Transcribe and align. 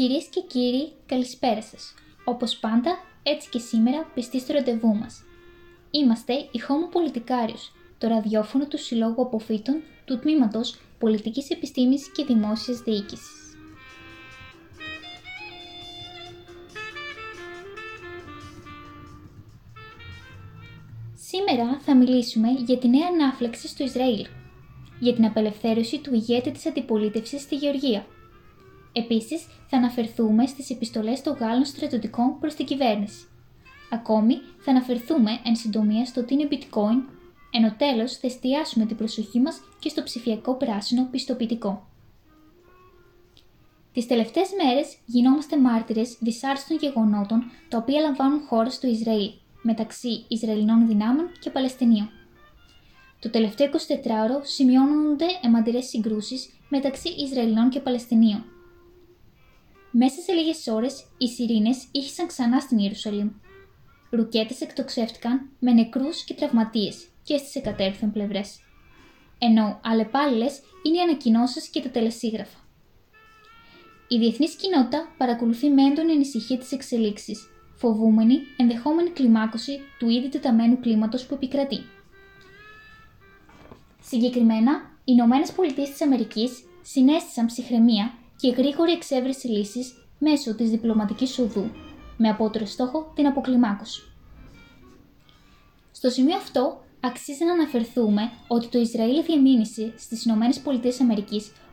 Κυρίες 0.00 0.24
και 0.24 0.40
κύριοι, 0.40 0.92
καλησπέρα 1.06 1.62
σας. 1.62 1.94
Όπως 2.24 2.56
πάντα, 2.56 2.98
έτσι 3.22 3.48
και 3.48 3.58
σήμερα 3.58 4.10
πιστοί 4.14 4.40
στο 4.40 4.52
ραντεβού 4.52 4.94
μας. 4.94 5.22
Είμαστε 5.90 6.32
η 6.32 6.60
Homo 6.68 6.92
Πολιτικάριος, 6.92 7.72
το 7.98 8.08
ραδιόφωνο 8.08 8.66
του 8.66 8.78
Συλλόγου 8.78 9.22
Αποφύτων 9.22 9.82
του 10.04 10.18
Τμήματος 10.18 10.78
Πολιτικής 10.98 11.50
Επιστήμης 11.50 12.12
και 12.12 12.24
Δημόσιας 12.24 12.78
Διοίκησης. 12.78 13.56
Σήμερα 21.14 21.78
θα 21.80 21.96
μιλήσουμε 21.96 22.48
για 22.50 22.78
τη 22.78 22.88
νέα 22.88 23.06
ανάφλεξη 23.12 23.68
στο 23.68 23.84
Ισραήλ, 23.84 24.26
για 25.00 25.14
την 25.14 25.24
απελευθέρωση 25.24 25.98
του 25.98 26.14
ηγέτη 26.14 26.50
της 26.50 26.66
αντιπολίτευσης 26.66 27.40
στη 27.42 27.56
Γεωργία. 27.56 28.06
Επίσης, 28.92 29.46
θα 29.68 29.76
αναφερθούμε 29.76 30.46
στις 30.46 30.70
επιστολές 30.70 31.22
των 31.22 31.36
Γάλλων 31.36 31.64
στρατιωτικών 31.64 32.38
προς 32.40 32.54
την 32.54 32.66
κυβέρνηση. 32.66 33.24
Ακόμη, 33.92 34.34
θα 34.58 34.70
αναφερθούμε 34.70 35.30
εν 35.44 35.56
συντομία 35.56 36.04
στο 36.04 36.24
τι 36.24 36.34
είναι 36.34 36.48
bitcoin, 36.50 37.02
ενώ 37.50 37.74
τέλος 37.76 38.16
θα 38.16 38.26
εστιάσουμε 38.26 38.86
την 38.86 38.96
προσοχή 38.96 39.40
μας 39.40 39.60
και 39.78 39.88
στο 39.88 40.02
ψηφιακό 40.02 40.54
πράσινο 40.54 41.08
πιστοποιητικό. 41.10 41.88
Τις 43.92 44.06
τελευταίες 44.06 44.48
μέρες 44.64 44.96
γινόμαστε 45.06 45.58
μάρτυρες 45.58 46.16
δυσάρεστων 46.20 46.76
γεγονότων 46.76 47.50
τα 47.68 47.78
οποία 47.78 48.00
λαμβάνουν 48.00 48.40
χώρα 48.40 48.70
στο 48.70 48.86
Ισραήλ, 48.86 49.30
μεταξύ 49.62 50.24
Ισραηλινών 50.28 50.86
δυνάμεων 50.86 51.32
και 51.40 51.50
Παλαιστινίων. 51.50 52.10
Το 53.20 53.30
τελευταίο 53.30 53.70
24ωρο 53.72 54.40
σημειώνονται 54.42 55.26
αιματηρές 55.42 55.86
συγκρούσεις 55.86 56.50
μεταξύ 56.68 57.08
Ισραηλινών 57.08 57.68
και 57.68 57.80
Παλαιστινίων. 57.80 58.44
Μέσα 59.90 60.20
σε 60.20 60.32
λίγες 60.32 60.66
ώρες, 60.66 61.04
οι 61.18 61.28
σιρήνες 61.28 61.86
ήχησαν 61.92 62.26
ξανά 62.26 62.60
στην 62.60 62.78
Ιερουσαλήμ. 62.78 63.30
Ρουκέτες 64.10 64.60
εκτοξεύτηκαν 64.60 65.50
με 65.58 65.72
νεκρούς 65.72 66.24
και 66.24 66.34
τραυματίες 66.34 67.08
και 67.22 67.36
στις 67.36 67.54
εκατέρωθεν 67.54 68.12
πλευρές. 68.12 68.60
Ενώ 69.38 69.80
αλλεπάλληλες 69.84 70.60
είναι 70.82 70.96
οι 70.96 71.00
ανακοινώσεις 71.00 71.68
και 71.68 71.80
τα 71.80 71.90
τελεσίγραφα. 71.90 72.58
Η 74.08 74.18
διεθνής 74.18 74.54
κοινότητα 74.54 75.14
παρακολουθεί 75.18 75.68
με 75.68 75.82
έντονη 75.82 76.12
ανησυχία 76.12 76.58
τις 76.58 76.72
εξελίξεις, 76.72 77.48
φοβούμενη 77.74 78.38
ενδεχόμενη 78.56 79.10
κλιμάκωση 79.10 79.80
του 79.98 80.08
ήδη 80.08 80.28
τεταμένου 80.28 80.80
κλίματος 80.80 81.26
που 81.26 81.34
επικρατεί. 81.34 81.80
Συγκεκριμένα, 84.02 84.72
οι 85.04 85.12
Ηνωμένες 85.16 85.52
Πολιτείες 85.52 85.90
της 85.90 86.02
Αμερικής 86.02 86.64
συνέστησαν 86.82 87.46
ψυχραιμία 87.46 88.14
και 88.40 88.50
γρήγορη 88.50 88.92
εξέβρεση 88.92 89.48
λύσης 89.48 89.92
μέσω 90.18 90.54
της 90.54 90.70
διπλωματικής 90.70 91.38
οδού, 91.38 91.70
με 92.16 92.28
απότερο 92.28 92.66
στόχο 92.66 93.12
την 93.14 93.26
αποκλιμάκωση. 93.26 94.02
Στο 95.92 96.10
σημείο 96.10 96.36
αυτό, 96.36 96.84
αξίζει 97.00 97.44
να 97.44 97.52
αναφερθούμε 97.52 98.30
ότι 98.48 98.68
το 98.68 98.78
Ισραήλ 98.78 99.24
διαμήνυσε 99.24 99.92
στις 99.96 100.24
ΗΠΑ 100.24 100.48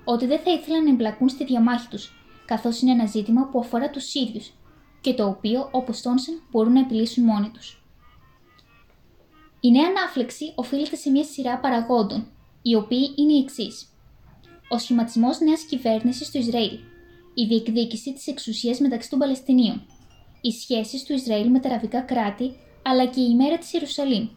ότι 0.06 0.26
δεν 0.26 0.40
θα 0.40 0.52
ήθελαν 0.52 0.84
να 0.84 0.90
εμπλακούν 0.90 1.30
στη 1.30 1.46
διαμάχη 1.46 1.88
τους, 1.88 2.14
καθώς 2.46 2.82
είναι 2.82 2.92
ένα 2.92 3.06
ζήτημα 3.06 3.50
που 3.52 3.60
αφορά 3.60 3.90
τους 3.90 4.14
ίδιους 4.14 4.52
και 5.02 5.14
το 5.14 5.28
οποίο, 5.28 5.70
όπως 5.72 6.02
τόνισαν, 6.02 6.42
μπορούν 6.52 6.74
να 6.74 6.80
επιλύσουν 6.80 7.24
μόνοι 7.24 7.50
τους. 7.50 7.84
Η 9.60 9.72
νέα 9.72 9.86
ανάφλεξη 9.88 10.54
οφείλεται 10.56 10.96
σε 10.96 11.10
μια 11.10 11.24
σειρά 11.24 11.60
παραγόντων, 11.60 12.28
οι 12.62 12.76
οποίοι 12.76 13.14
είναι 13.16 13.34
οι 13.34 13.40
εξής. 13.40 13.92
Ο 14.70 14.78
σχηματισμός 14.78 15.40
νέας 15.40 15.62
κυβέρνησης 15.62 16.28
στο 16.28 16.40
Ισραήλ, 16.40 16.80
η 17.34 17.46
διεκδίκηση 17.46 18.14
της 18.14 18.28
εξουσίας 18.28 18.80
μεταξύ 18.80 19.10
των 19.10 19.20
Παλαιστινίων, 19.20 19.86
οι 20.42 20.52
σχέσεις 20.52 21.04
του 21.04 21.14
Ισραήλ 21.14 21.50
με 21.50 21.60
τα 21.60 21.70
αραβικά 21.70 22.02
κράτη, 22.02 22.56
αλλά 22.82 23.06
και 23.06 23.20
η 23.20 23.28
ημέρα 23.32 23.58
της 23.58 23.74
Ιερουσαλήμ, 23.74 24.28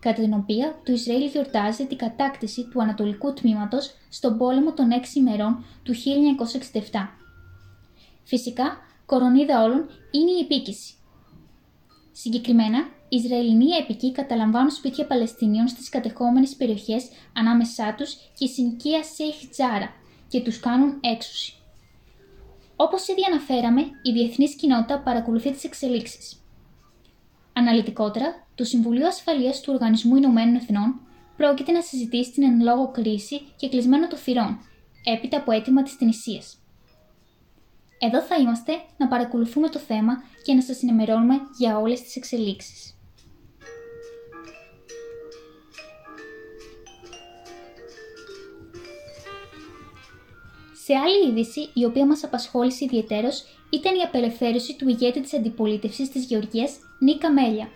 κατά 0.00 0.22
την 0.22 0.34
οποία 0.34 0.80
το 0.84 0.92
Ισραήλ 0.92 1.28
γιορτάζει 1.28 1.86
την 1.86 1.96
κατάκτηση 1.96 2.68
του 2.68 2.82
Ανατολικού 2.82 3.32
τμήματος 3.32 3.90
στον 4.08 4.38
πόλεμο 4.38 4.72
των 4.72 4.88
6 4.90 5.16
ημερών 5.16 5.64
του 5.82 5.94
1967. 6.90 7.18
Φυσικά, 8.24 8.78
κορονίδα 9.06 9.62
όλων 9.62 9.88
είναι 10.10 10.30
η 10.30 10.40
επίκηση. 10.40 10.94
Συγκεκριμένα, 12.12 12.88
οι 13.14 13.16
Ισραηλινοί 13.16 13.70
έπικοι 13.80 14.12
καταλαμβάνουν 14.12 14.70
σπίτια 14.70 15.06
Παλαιστινίων 15.06 15.68
στις 15.68 15.88
κατεχόμενες 15.88 16.54
περιοχές 16.54 17.08
ανάμεσά 17.32 17.94
τους 17.96 18.14
και 18.14 18.44
η 18.44 18.48
συνοικία 18.48 19.02
Σέιχ 19.02 19.48
Τζάρα 19.50 19.90
και 20.28 20.40
τους 20.40 20.60
κάνουν 20.60 21.00
έξωση. 21.00 21.54
Όπως 22.76 23.08
ήδη 23.08 23.20
αναφέραμε, 23.30 23.80
η 23.80 24.12
διεθνής 24.12 24.54
κοινότητα 24.54 25.00
παρακολουθεί 25.00 25.52
τις 25.52 25.64
εξελίξεις. 25.64 26.42
Αναλυτικότερα, 27.52 28.46
το 28.54 28.64
Συμβουλίο 28.64 29.06
Ασφαλείας 29.06 29.60
του 29.60 29.72
Οργανισμού 29.72 30.16
Ηνωμένων 30.16 30.54
Εθνών 30.54 31.00
πρόκειται 31.36 31.72
να 31.72 31.80
συζητήσει 31.80 32.32
την 32.32 32.42
εν 32.42 32.62
λόγω 32.62 32.90
κρίση 32.90 33.40
και 33.56 33.68
κλεισμένο 33.68 34.08
των 34.08 34.18
θυρών, 34.18 34.58
έπειτα 35.04 35.36
από 35.36 35.52
αίτημα 35.52 35.82
της 35.82 35.96
Τινησίας. 35.96 36.58
Εδώ 37.98 38.22
θα 38.22 38.36
είμαστε 38.36 38.72
να 38.96 39.08
παρακολουθούμε 39.08 39.68
το 39.68 39.78
θέμα 39.78 40.22
και 40.44 40.54
να 40.54 40.62
σας 40.62 40.82
ενημερώνουμε 40.82 41.34
για 41.58 41.78
όλες 41.78 42.02
τις 42.02 42.16
εξελίξεις. 42.16 42.93
Σε 50.84 50.94
άλλη 50.94 51.28
είδηση, 51.28 51.68
η 51.74 51.84
οποία 51.84 52.06
μας 52.06 52.24
απασχόλησε 52.24 52.84
ιδιαίτερος, 52.84 53.44
ήταν 53.70 53.94
η 53.94 54.02
απελευθέρωση 54.02 54.76
του 54.76 54.88
ηγέτη 54.88 55.20
της 55.20 55.34
αντιπολίτευσης 55.34 56.10
της 56.10 56.24
Γεωργίας, 56.24 56.76
Νίκα 56.98 57.32
Μέλια. 57.32 57.68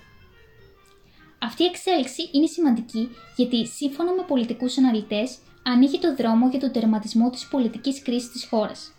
Αυτή 1.38 1.62
η 1.62 1.66
εξέλιξη 1.66 2.28
είναι 2.32 2.46
σημαντική 2.46 3.08
γιατί, 3.36 3.66
σύμφωνα 3.66 4.12
με 4.12 4.22
πολιτικούς 4.22 4.78
αναλυτές, 4.78 5.38
ανοίγει 5.62 5.98
το 5.98 6.14
δρόμο 6.14 6.48
για 6.48 6.60
τον 6.60 6.72
τερματισμό 6.72 7.30
της 7.30 7.48
πολιτικής 7.48 8.02
κρίσης 8.02 8.30
της 8.30 8.46
χώρας. 8.46 8.92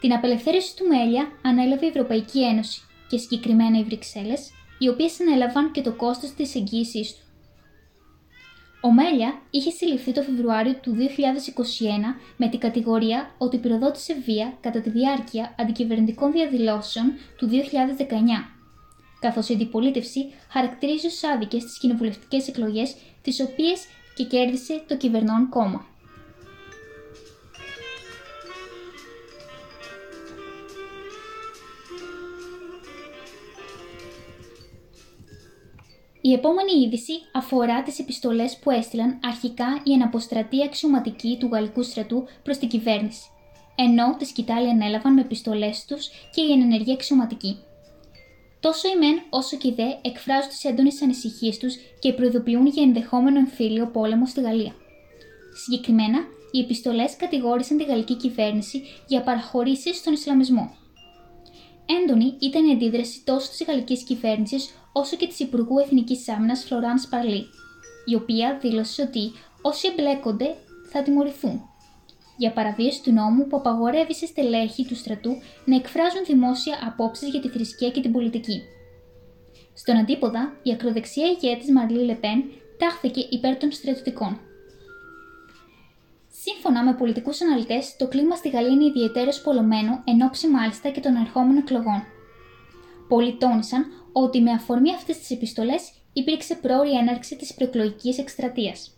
Την 0.00 0.12
απελευθέρωση 0.12 0.76
του 0.76 0.86
Μέλια 0.86 1.28
ανέλαβε 1.42 1.86
η 1.86 1.88
Ευρωπαϊκή 1.88 2.44
Ένωση 2.44 2.82
και 3.08 3.18
συγκεκριμένα 3.18 3.78
οι 3.78 3.84
Βρυξέλλες, 3.84 4.50
οι 4.78 4.88
οποίες 4.88 5.20
ανέλαβαν 5.20 5.72
και 5.72 5.82
το 5.82 5.92
κόστος 5.92 6.30
της 6.30 6.54
εγγύησής 6.54 7.14
του. 7.14 7.23
Ο 8.84 8.92
Μέλια 8.92 9.40
είχε 9.50 9.70
συλληφθεί 9.70 10.12
το 10.12 10.22
Φεβρουάριο 10.22 10.74
του 10.74 10.96
2021 10.98 11.00
με 12.36 12.48
την 12.48 12.58
κατηγορία 12.58 13.34
ότι 13.38 13.58
πυροδότησε 13.58 14.14
βία 14.24 14.56
κατά 14.60 14.80
τη 14.80 14.90
διάρκεια 14.90 15.54
αντικυβερνητικών 15.58 16.32
διαδηλώσεων 16.32 17.12
του 17.36 17.48
2019, 17.48 17.52
καθώς 19.20 19.48
η 19.48 19.54
αντιπολίτευση 19.54 20.32
χαρακτηρίζει 20.50 21.06
ως 21.06 21.24
άδικες 21.24 21.64
τις 21.64 21.78
κοινοβουλευτικές 21.78 22.48
εκλογές, 22.48 22.96
τις 23.22 23.40
οποίες 23.40 23.86
και 24.14 24.24
κέρδισε 24.24 24.82
το 24.88 24.96
κυβερνών 24.96 25.48
κόμμα. 25.48 25.93
Η 36.26 36.32
επόμενη 36.32 36.72
είδηση 36.72 37.12
αφορά 37.32 37.82
τις 37.82 37.98
επιστολές 37.98 38.58
που 38.58 38.70
έστειλαν 38.70 39.18
αρχικά 39.24 39.80
οι 39.84 39.92
εναποστρατοί 39.92 40.62
αξιωματικοί 40.64 41.36
του 41.40 41.48
γαλλικού 41.52 41.82
στρατού 41.82 42.24
προς 42.42 42.58
την 42.58 42.68
κυβέρνηση, 42.68 43.22
ενώ 43.74 44.16
τη 44.18 44.24
σκητάλη 44.24 44.68
ανέλαβαν 44.68 45.12
με 45.12 45.20
επιστολές 45.20 45.84
τους 45.84 46.08
και 46.34 46.40
οι 46.40 46.52
ενεργοί 46.52 46.92
αξιωματικοί. 46.92 47.58
Τόσο 48.60 48.88
οι 48.88 48.98
μεν 48.98 49.22
όσο 49.30 49.56
και 49.56 49.68
οι 49.68 49.72
δε 49.76 50.08
εκφράζουν 50.08 50.48
τις 50.48 50.64
έντονες 50.64 51.02
ανησυχίες 51.02 51.58
τους 51.58 51.74
και 51.98 52.12
προειδοποιούν 52.12 52.66
για 52.66 52.82
ενδεχόμενο 52.82 53.38
εμφύλιο 53.38 53.86
πόλεμο 53.86 54.26
στη 54.26 54.40
Γαλλία. 54.40 54.74
Συγκεκριμένα, 55.64 56.18
οι 56.50 56.58
επιστολές 56.60 57.16
κατηγόρησαν 57.16 57.76
τη 57.76 57.84
γαλλική 57.84 58.14
κυβέρνηση 58.14 58.82
για 59.06 59.22
παραχωρήσεις 59.22 59.96
στον 59.96 60.12
Ισλαμισμό. 60.12 60.76
Έντονη 61.86 62.36
ήταν 62.40 62.68
η 62.68 62.72
αντίδραση 62.72 63.24
τόσο 63.24 63.48
της 63.50 63.64
γαλλικής 63.66 64.04
κυβέρνησης 64.04 64.74
όσο 64.92 65.16
και 65.16 65.26
της 65.26 65.40
Υπουργού 65.40 65.78
Εθνικής 65.78 66.28
Άμυνας 66.28 66.64
Φλωράνς 66.64 67.02
Σπαρλή, 67.02 67.44
η 68.04 68.14
οποία 68.14 68.58
δήλωσε 68.60 69.02
ότι 69.02 69.32
όσοι 69.62 69.88
εμπλέκονται 69.88 70.54
θα 70.90 71.02
τιμωρηθούν 71.02 71.68
για 72.36 72.52
παραβίαση 72.52 73.02
του 73.02 73.12
νόμου 73.12 73.46
που 73.46 73.56
απαγορεύει 73.56 74.14
σε 74.14 74.26
στελέχη 74.26 74.84
του 74.84 74.96
στρατού 74.96 75.30
να 75.64 75.76
εκφράζουν 75.76 76.24
δημόσια 76.26 76.78
απόψεις 76.86 77.28
για 77.28 77.40
τη 77.40 77.48
θρησκεία 77.48 77.90
και 77.90 78.00
την 78.00 78.12
πολιτική. 78.12 78.62
Στον 79.74 79.96
αντίποδα, 79.96 80.52
η 80.62 80.72
ακροδεξιά 80.72 81.26
ηγέτης 81.26 81.70
Μαρλή 81.70 82.04
Λεπέν 82.04 82.44
τάχθηκε 82.78 83.26
υπέρ 83.30 83.56
των 83.56 83.72
στρατιωτικών. 83.72 84.40
Σύμφωνα 86.46 86.84
με 86.84 86.94
πολιτικούς 86.94 87.40
αναλυτές, 87.40 87.96
το 87.96 88.08
κλίμα 88.08 88.36
στη 88.36 88.48
Γαλλία 88.48 88.70
είναι 88.70 88.84
ιδιαίτερος 88.84 89.40
πολλωμένο 89.40 90.02
εν 90.04 90.22
ώψη 90.22 90.48
μάλιστα 90.48 90.88
και 90.88 91.00
των 91.00 91.14
ερχόμενων 91.16 91.56
εκλογών. 91.56 92.02
Πολλοί 93.08 93.36
τόνισαν 93.36 93.84
ότι 94.12 94.40
με 94.40 94.50
αφορμή 94.50 94.94
αυτές 94.94 95.18
τις 95.18 95.30
επιστολές 95.30 95.92
υπήρξε 96.12 96.54
πρόορη 96.54 96.96
έναρξη 96.96 97.36
της 97.36 97.54
προεκλογικής 97.54 98.18
εκστρατείας. 98.18 98.90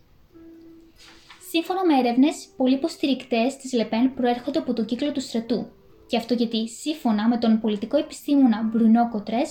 Σύμφωνα 1.51 1.87
με 1.87 1.99
έρευνες, 1.99 2.47
πολλοί 2.57 2.75
υποστηρικτές 2.75 3.57
της 3.57 3.73
Λεπέν 3.73 4.15
προέρχονται 4.15 4.59
από 4.59 4.73
τον 4.73 4.85
κύκλο 4.85 5.13
του 5.13 5.21
στρατού, 5.21 5.67
Και 6.07 6.17
αυτό 6.17 6.35
γιατί, 6.35 6.69
σύμφωνα 6.69 7.29
με 7.29 7.39
τον 7.39 7.61
πολιτικό 7.61 7.97
επιστήμονα 7.97 8.63
Μπρουνό 8.63 9.09
Κοτρέ, 9.11 9.43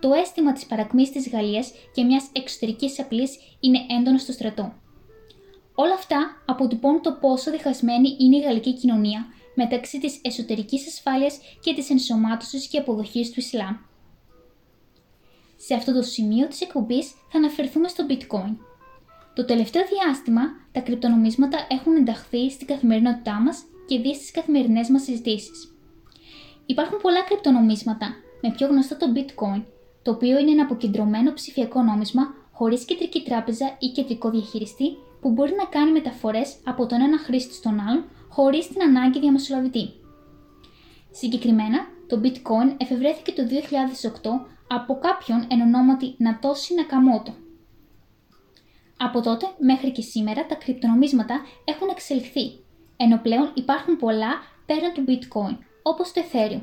το 0.00 0.12
αίσθημα 0.12 0.52
της 0.52 0.66
παρακμής 0.66 1.10
της 1.10 1.28
Γαλλίας 1.28 1.72
και 1.94 2.04
μιας 2.04 2.24
εξωτερικής 2.32 3.00
απειλής 3.00 3.38
είναι 3.60 3.78
έντονο 3.98 4.18
στο 4.18 4.32
στρατό. 4.32 4.82
Όλα 5.74 5.94
αυτά 5.94 6.42
αποτυπώνουν 6.46 7.02
το 7.02 7.12
πόσο 7.12 7.50
διχασμένη 7.50 8.16
είναι 8.18 8.36
η 8.36 8.40
γαλλική 8.40 8.74
κοινωνία 8.74 9.26
μεταξύ 9.54 10.00
της 10.00 10.20
εσωτερικής 10.22 10.86
ασφάλειας 10.86 11.38
και 11.60 11.74
της 11.74 11.90
ενσωμάτωσης 11.90 12.66
και 12.66 12.78
αποδοχής 12.78 13.30
του 13.30 13.40
Ισλάμ. 13.40 13.76
Σε 15.56 15.74
αυτό 15.74 15.92
το 15.92 16.02
σημείο 16.02 16.46
της 16.46 16.60
εκπομπής 16.60 17.10
θα 17.10 17.38
αναφερθούμε 17.38 17.88
στο 17.88 18.06
bitcoin. 18.08 18.56
Το 19.34 19.44
τελευταίο 19.44 19.82
διάστημα, 19.86 20.42
τα 20.72 20.80
κρυπτονομίσματα 20.80 21.66
έχουν 21.70 21.96
ενταχθεί 21.96 22.50
στην 22.50 22.66
καθημερινότητά 22.66 23.32
μας 23.32 23.62
και 23.86 23.98
δεις 23.98 24.16
στις 24.16 24.30
καθημερινές 24.30 24.88
μας 24.88 25.02
συζητήσεις. 25.02 25.74
Υπάρχουν 26.66 26.98
πολλά 27.00 27.22
κρυπτονομίσματα, 27.22 28.14
με 28.42 28.50
πιο 28.56 28.66
γνωστό 28.66 28.96
το 28.96 29.06
bitcoin, 29.14 29.62
το 30.02 30.10
οποίο 30.10 30.38
είναι 30.38 30.50
ένα 30.50 30.62
αποκεντρωμένο 30.62 31.32
ψηφιακό 31.32 31.82
νόμισμα 31.82 32.34
χωρίς 32.54 32.84
κεντρική 32.84 33.22
τράπεζα 33.22 33.76
ή 33.78 33.86
κεντρικό 33.86 34.30
διαχειριστή 34.30 34.96
που 35.20 35.30
μπορεί 35.30 35.54
να 35.54 35.64
κάνει 35.64 35.90
μεταφορές 35.92 36.56
από 36.64 36.86
τον 36.86 37.00
ένα 37.00 37.18
χρήστη 37.18 37.54
στον 37.54 37.80
άλλον 37.80 38.04
χωρίς 38.28 38.68
την 38.68 38.82
ανάγκη 38.82 39.20
διαμεσολαβητή. 39.20 39.90
Συγκεκριμένα, 41.10 41.86
το 42.08 42.20
bitcoin 42.22 42.74
εφευρέθηκε 42.76 43.32
το 43.32 43.42
2008 44.22 44.30
από 44.66 44.98
κάποιον 44.98 45.46
εν 45.48 45.60
ονόματι 45.60 46.14
Νατόση 46.18 46.74
Νακαμότο. 46.74 47.34
Από 48.96 49.20
τότε 49.20 49.46
μέχρι 49.58 49.92
και 49.92 50.02
σήμερα 50.02 50.46
τα 50.46 50.54
κρυπτονομίσματα 50.54 51.40
έχουν 51.64 51.88
εξελιχθεί, 51.90 52.64
ενώ 52.96 53.18
πλέον 53.22 53.50
υπάρχουν 53.54 53.96
πολλά 53.96 54.32
πέραν 54.66 54.92
του 54.92 55.04
bitcoin, 55.08 55.56
όπως 55.82 56.12
το 56.12 56.22
Ethereum. 56.32 56.60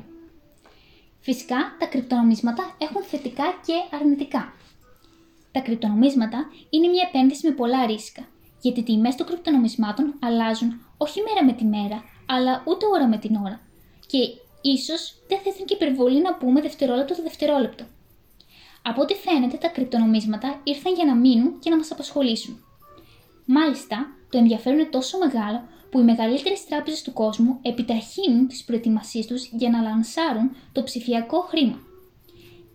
Φυσικά, 1.20 1.56
τα 1.78 1.86
κρυπτονομίσματα 1.86 2.74
έχουν 2.78 3.02
θετικά 3.02 3.44
και 3.66 3.96
αρνητικά. 3.96 4.52
Τα 5.52 5.60
κρυπτονομίσματα 5.60 6.50
είναι 6.70 6.88
μια 6.88 7.08
επένδυση 7.08 7.48
με 7.48 7.54
πολλά 7.54 7.86
ρίσκα, 7.86 8.28
γιατί 8.60 8.80
οι 8.80 8.82
τιμές 8.82 9.14
των 9.14 9.26
κρυπτονομισμάτων 9.26 10.14
αλλάζουν 10.20 10.80
όχι 10.96 11.20
μέρα 11.20 11.44
με 11.44 11.52
τη 11.52 11.64
μέρα, 11.64 12.04
αλλά 12.26 12.62
ούτε 12.66 12.86
ώρα 12.86 13.08
με 13.08 13.18
την 13.18 13.36
ώρα. 13.36 13.60
Και 14.06 14.18
ίσως 14.62 15.14
δεν 15.28 15.38
θα 15.38 15.50
ήταν 15.54 15.66
και 15.66 15.74
υπερβολή 15.74 16.20
να 16.20 16.34
πούμε 16.34 16.60
δευτερόλεπτο 16.60 17.14
το 17.14 17.22
δευτερόλεπτο. 17.22 17.84
Από 18.82 19.02
ό,τι 19.02 19.14
φαίνεται, 19.14 19.56
τα 19.56 19.68
κρυπτονομίσματα 19.68 20.60
ήρθαν 20.64 20.94
για 20.94 21.04
να 21.04 21.14
μείνουν 21.14 21.58
και 21.58 21.70
να 21.70 21.76
μας 21.76 21.90
απασχολήσουν. 21.90 22.64
Μάλιστα, 23.44 24.06
το 24.30 24.38
ενδιαφέρον 24.38 24.78
είναι 24.78 24.88
τόσο 24.88 25.18
μεγάλο 25.18 25.62
που 25.90 25.98
οι 25.98 26.02
μεγαλύτερες 26.02 26.64
τράπεζες 26.64 27.02
του 27.02 27.12
κόσμου 27.12 27.58
επιταχύνουν 27.62 28.48
τις 28.48 28.64
προετοιμασίες 28.64 29.26
τους 29.26 29.46
για 29.52 29.70
να 29.70 29.82
λανσάρουν 29.82 30.56
το 30.72 30.82
ψηφιακό 30.82 31.40
χρήμα. 31.40 31.78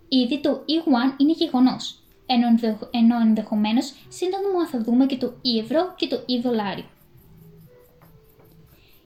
Ήδη 0.08 0.40
το 0.40 0.50
E1 0.52 1.20
είναι 1.22 1.32
γεγονός 1.32 2.02
ενώ, 2.28 2.48
ενώ 2.92 3.20
ενδεχομένω 3.20 3.82
σύντομα 4.08 4.68
θα 4.72 4.82
δούμε 4.82 5.06
και 5.06 5.18
το 5.18 5.34
ευρώ 5.62 5.94
και 5.96 6.08
το 6.08 6.16
e-δολάριο. 6.16 6.86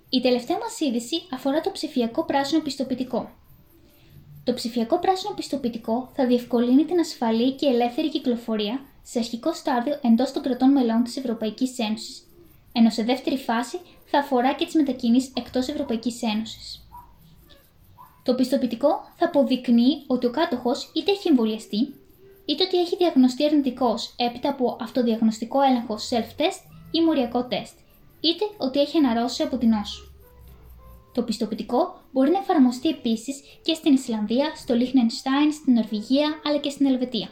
Η 0.09 0.21
τελευταία 0.21 0.57
μας 0.57 0.79
είδηση 0.79 1.21
αφορά 1.33 1.61
το 1.61 1.71
ψηφιακό 1.71 2.25
πράσινο 2.25 2.61
πιστοποιητικό. 2.61 3.29
Το 4.43 4.53
ψηφιακό 4.53 4.99
πράσινο 4.99 5.33
πιστοποιητικό 5.33 6.09
θα 6.13 6.25
διευκολύνει 6.25 6.85
την 6.85 6.99
ασφαλή 6.99 7.51
και 7.51 7.65
ελεύθερη 7.65 8.09
κυκλοφορία 8.09 8.81
σε 9.03 9.19
αρχικό 9.19 9.53
στάδιο 9.53 9.99
εντός 10.01 10.31
των 10.31 10.41
κρατών 10.41 10.71
μελών 10.71 11.03
της 11.03 11.17
Ευρωπαϊκής 11.17 11.79
Ένωσης, 11.79 12.27
ενώ 12.71 12.89
σε 12.89 13.03
δεύτερη 13.03 13.37
φάση 13.37 13.79
θα 14.05 14.19
αφορά 14.19 14.53
και 14.53 14.65
τις 14.65 14.75
μετακινήσεις 14.75 15.31
εκτός 15.35 15.67
Ευρωπαϊκής 15.67 16.21
Ένωσης. 16.21 16.87
Το 18.23 18.35
πιστοποιητικό 18.35 19.11
θα 19.15 19.25
αποδεικνύει 19.25 20.03
ότι 20.07 20.25
ο 20.25 20.31
κάτοχος 20.31 20.91
είτε 20.93 21.11
έχει 21.11 21.27
εμβολιαστεί 21.27 21.93
είτε 22.51 22.63
ότι 22.63 22.77
έχει 22.77 22.95
διαγνωστεί 22.95 23.45
αρνητικός 23.45 24.13
έπειτα 24.17 24.49
από 24.49 24.77
αυτοδιαγνωστικό 24.81 25.61
έλεγχο 25.61 25.95
self-test 26.09 26.61
ή 26.91 27.01
μοριακό 27.01 27.45
τεστ, 27.45 27.73
είτε 28.19 28.45
ότι 28.57 28.79
έχει 28.79 28.97
αναρρώσει 28.97 29.43
από 29.43 29.57
την 29.57 29.69
νόσο. 29.69 30.11
Το 31.13 31.23
πιστοποιητικό 31.23 32.01
μπορεί 32.11 32.31
να 32.31 32.37
εφαρμοστεί 32.37 32.89
επίσης 32.89 33.41
και 33.61 33.73
στην 33.73 33.93
Ισλανδία, 33.93 34.55
στο 34.55 34.73
Λίχνενστάιν, 34.73 35.51
στην 35.53 35.73
Νορβηγία 35.73 36.41
αλλά 36.45 36.57
και 36.57 36.69
στην 36.69 36.85
Ελβετία. 36.85 37.29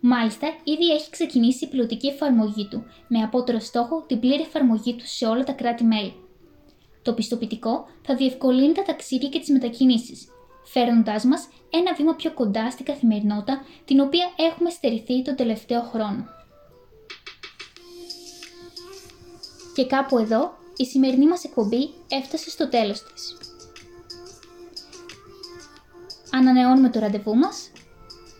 Μάλιστα, 0.00 0.46
ήδη 0.64 0.92
έχει 0.92 1.10
ξεκινήσει 1.10 1.64
η 1.64 1.68
πιλωτική 1.68 2.06
εφαρμογή 2.06 2.68
του, 2.70 2.84
με 3.08 3.18
απότερο 3.22 3.58
στόχο 3.58 4.04
την 4.06 4.20
πλήρη 4.20 4.42
εφαρμογή 4.42 4.94
του 4.94 5.06
σε 5.06 5.26
όλα 5.26 5.44
τα 5.44 5.52
κράτη-μέλη. 5.52 6.14
Το 7.02 7.12
πιστοποιητικό 7.12 7.86
θα 8.02 8.14
διευκολύνει 8.14 8.72
τα 8.72 8.82
ταξίδια 8.82 9.28
και 9.28 9.38
τις 9.38 9.48
μετακινήσεις, 9.48 10.28
φέρνοντάς 10.66 11.24
μας 11.24 11.48
ένα 11.70 11.94
βήμα 11.94 12.14
πιο 12.14 12.32
κοντά 12.34 12.70
στην 12.70 12.84
καθημερινότητα 12.84 13.64
την 13.84 14.00
οποία 14.00 14.30
έχουμε 14.36 14.70
στερηθεί 14.70 15.22
τον 15.22 15.36
τελευταίο 15.36 15.82
χρόνο. 15.82 16.24
Και 19.74 19.86
κάπου 19.86 20.18
εδώ 20.18 20.58
η 20.76 20.84
σημερινή 20.84 21.26
μας 21.26 21.44
εκπομπή 21.44 21.90
έφτασε 22.08 22.50
στο 22.50 22.68
τέλος 22.68 23.02
της. 23.02 23.36
Ανανεώνουμε 26.32 26.90
το 26.90 26.98
ραντεβού 26.98 27.36
μας. 27.36 27.70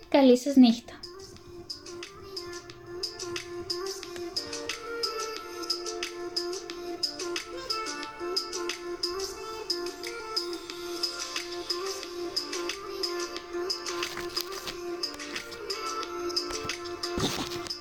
Καλή 0.08 0.38
σας 0.38 0.56
νύχτα. 0.56 0.95